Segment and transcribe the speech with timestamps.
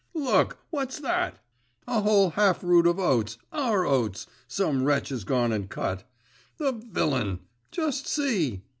[0.15, 0.57] 'Look!
[0.71, 1.37] what's that?
[1.87, 6.09] A whole half rood of oats, our oats, some wretch has gone and cut.
[6.57, 7.41] The villain!
[7.69, 8.63] Just see!